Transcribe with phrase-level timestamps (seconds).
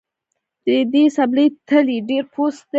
[0.65, 2.67] د دې څپلۍ تلی ډېر پوست دی